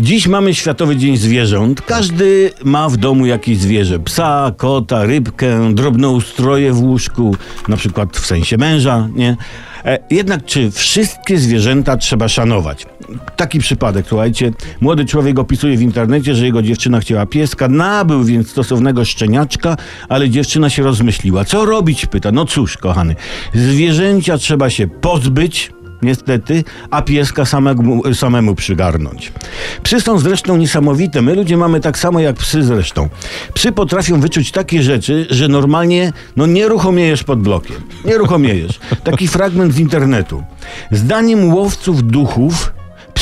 [0.00, 1.80] Dziś mamy Światowy Dzień Zwierząt.
[1.80, 3.98] Każdy ma w domu jakieś zwierzę.
[3.98, 7.36] Psa, kota, rybkę, drobnoustroje w łóżku,
[7.68, 9.36] na przykład w sensie męża, nie?
[9.84, 12.86] E, jednak czy wszystkie zwierzęta trzeba szanować?
[13.36, 14.52] Taki przypadek, słuchajcie.
[14.80, 19.76] Młody człowiek opisuje w internecie, że jego dziewczyna chciała pieska, nabył więc stosownego szczeniaczka,
[20.08, 21.44] ale dziewczyna się rozmyśliła.
[21.44, 22.06] Co robić?
[22.06, 22.32] Pyta.
[22.32, 23.16] No cóż, kochany,
[23.54, 25.72] zwierzęcia trzeba się pozbyć,
[26.02, 29.32] niestety, a pieska samemu, samemu przygarnąć.
[29.82, 31.22] Psy są zresztą niesamowite.
[31.22, 33.08] My ludzie mamy tak samo jak psy zresztą.
[33.54, 37.76] Psy potrafią wyczuć takie rzeczy, że normalnie no nie ruchomiejesz pod blokiem.
[38.04, 38.80] Nie ruchomiejesz.
[39.04, 40.42] Taki fragment z internetu.
[40.90, 42.72] Zdaniem łowców duchów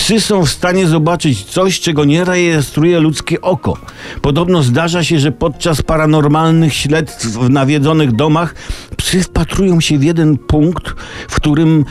[0.06, 3.79] Psy są w stanie zobaczyć coś, czego nie rejestruje ludzkie oko.
[4.23, 8.54] Podobno zdarza się, że podczas paranormalnych śledztw w nawiedzonych domach
[8.96, 10.95] psy wpatrują się w jeden punkt,
[11.29, 11.84] w którym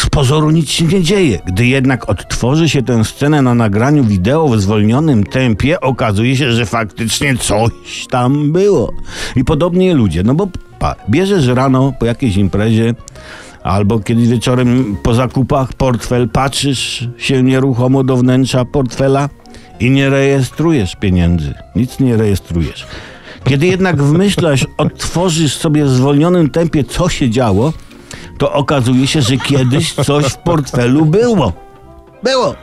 [0.00, 1.38] z pozoru nic się nie dzieje.
[1.46, 6.66] Gdy jednak odtworzy się tę scenę na nagraniu wideo w zwolnionym tempie, okazuje się, że
[6.66, 8.92] faktycznie coś tam było.
[9.36, 12.94] I podobnie ludzie, no bo pa, bierzesz rano po jakiejś imprezie,
[13.64, 19.28] Albo kiedy wieczorem po zakupach portfel patrzysz się nieruchomo do wnętrza portfela
[19.80, 21.54] i nie rejestrujesz pieniędzy.
[21.76, 22.86] Nic nie rejestrujesz.
[23.44, 27.72] Kiedy jednak wmyślasz, odtworzysz sobie w zwolnionym tempie, co się działo,
[28.38, 31.52] to okazuje się, że kiedyś coś w portfelu było.
[32.22, 32.54] Było.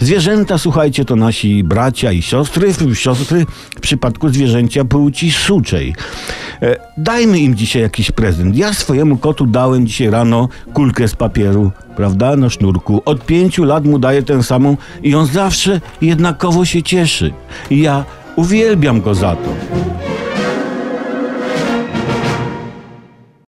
[0.00, 5.94] Zwierzęta, słuchajcie, to nasi bracia i siostry, siostry w przypadku zwierzęcia płci suczej.
[6.62, 8.56] E, dajmy im dzisiaj jakiś prezent.
[8.56, 13.02] Ja swojemu kotu dałem dzisiaj rano kulkę z papieru, prawda, na sznurku.
[13.04, 17.32] Od pięciu lat mu daję tę samą i on zawsze jednakowo się cieszy.
[17.70, 18.04] I ja
[18.36, 19.71] uwielbiam go za to.